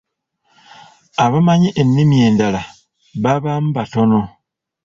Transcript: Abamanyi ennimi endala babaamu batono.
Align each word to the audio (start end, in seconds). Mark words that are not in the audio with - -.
Abamanyi 1.25 1.69
ennimi 1.81 2.17
endala 2.27 2.61
babaamu 3.23 3.69
batono. 3.77 4.21